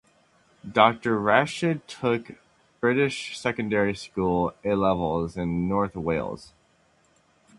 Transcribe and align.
Doctor 0.67 1.19
Rashid 1.19 1.87
took 1.87 2.31
British 2.79 3.37
secondary 3.37 3.93
school 3.93 4.51
'A-Levels' 4.65 5.37
in 5.37 5.69
North 5.69 5.95
Wales. 5.95 6.53